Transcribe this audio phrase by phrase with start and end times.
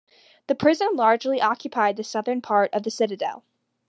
[0.47, 3.43] The prison largely occupied the southern part of the citadel.